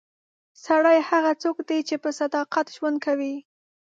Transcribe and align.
سړی 0.65 0.99
هغه 1.09 1.31
څوک 1.43 1.57
دی 1.69 1.79
چې 1.87 1.95
په 2.03 2.09
صداقت 2.19 2.65
ژوند 2.75 2.97
کوي. 3.05 3.35